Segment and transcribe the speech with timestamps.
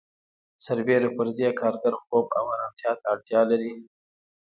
[0.65, 3.73] سربېره پر دې کارګر خوب او آرامتیا ته اړتیا لري